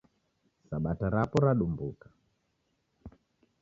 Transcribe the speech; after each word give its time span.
Sabata 0.67 1.05
rapo 1.15 1.35
radumbuka 1.45 2.07